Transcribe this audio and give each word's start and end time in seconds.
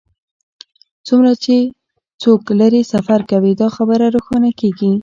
څومره 1.07 1.31
چې 1.43 1.55
څوک 2.21 2.41
لرې 2.59 2.81
سفر 2.93 3.19
کوي 3.31 3.51
دا 3.61 3.67
خبره 3.75 4.05
روښانه 4.15 4.49
کیږي 4.59 4.91